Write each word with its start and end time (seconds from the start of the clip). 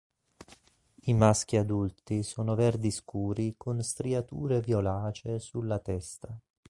I 1.01 1.13
maschi 1.13 1.57
adulti 1.57 2.23
sono 2.23 2.55
verdi 2.55 2.89
scuri 2.89 3.53
con 3.55 3.83
striature 3.83 4.59
violacee 4.59 5.37
sulla 5.37 5.77
testa. 5.77 6.35